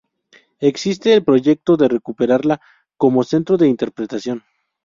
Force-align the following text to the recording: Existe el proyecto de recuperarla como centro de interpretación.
Existe 0.59 1.13
el 1.13 1.23
proyecto 1.23 1.77
de 1.77 1.87
recuperarla 1.87 2.59
como 2.97 3.23
centro 3.23 3.55
de 3.55 3.67
interpretación. 3.67 4.41